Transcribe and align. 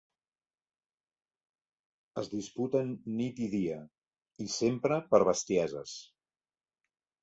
Es 2.23 2.33
disputen 2.33 2.91
nit 3.21 3.45
i 3.49 3.53
dia, 3.55 3.79
i 4.49 4.53
sempre 4.59 5.03
per 5.15 5.25
bestieses. 5.33 5.99